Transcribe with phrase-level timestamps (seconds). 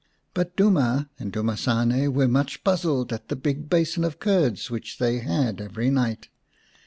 [0.33, 5.19] But Duma and Dumasane were much puzzled at the big basin of curds which they
[5.19, 6.27] had every night.